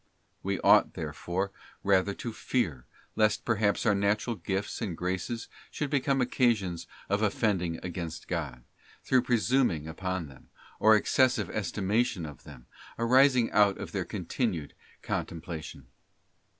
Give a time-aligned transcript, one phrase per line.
[0.41, 1.51] We ought, therefore,
[1.83, 7.79] rather to fear, lest perhaps our natural gifts and graces should become occasions of offending
[7.83, 8.63] against God,
[9.03, 12.65] through presuming upon them, or excessive estimation of them,
[12.97, 15.85] arising out of their continued contemplation.